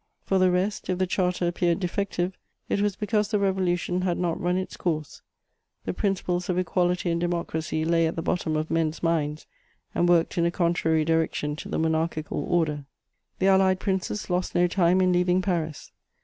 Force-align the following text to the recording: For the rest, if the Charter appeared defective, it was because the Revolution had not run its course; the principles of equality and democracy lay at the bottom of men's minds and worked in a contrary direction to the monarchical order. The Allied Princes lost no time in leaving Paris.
For 0.23 0.39
the 0.39 0.49
rest, 0.49 0.89
if 0.89 0.97
the 0.97 1.05
Charter 1.05 1.47
appeared 1.47 1.79
defective, 1.79 2.35
it 2.67 2.81
was 2.81 2.95
because 2.95 3.27
the 3.27 3.37
Revolution 3.37 4.01
had 4.01 4.17
not 4.17 4.41
run 4.41 4.57
its 4.57 4.75
course; 4.75 5.21
the 5.85 5.93
principles 5.93 6.49
of 6.49 6.57
equality 6.57 7.11
and 7.11 7.21
democracy 7.21 7.85
lay 7.85 8.07
at 8.07 8.15
the 8.15 8.23
bottom 8.23 8.55
of 8.55 8.71
men's 8.71 9.03
minds 9.03 9.45
and 9.93 10.09
worked 10.09 10.39
in 10.39 10.45
a 10.47 10.49
contrary 10.49 11.05
direction 11.05 11.55
to 11.57 11.69
the 11.69 11.77
monarchical 11.77 12.43
order. 12.49 12.85
The 13.37 13.49
Allied 13.49 13.79
Princes 13.79 14.27
lost 14.27 14.55
no 14.55 14.65
time 14.65 15.01
in 15.01 15.13
leaving 15.13 15.39
Paris. 15.39 15.91